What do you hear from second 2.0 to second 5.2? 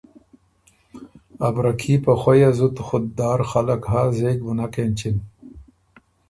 په خوئه زُت خود دار خلق هۀ زېک بُو نک اېنچِن۔